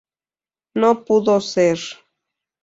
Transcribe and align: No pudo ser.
No 0.83 0.89
pudo 1.05 1.39
ser. 1.41 1.77